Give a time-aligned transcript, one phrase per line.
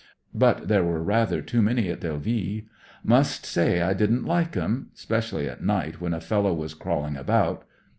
[0.33, 2.63] But there were rather too many in Delville.
[3.03, 7.65] Must say I didn't like 'em; 'specially at night, when a fellow was crawling about.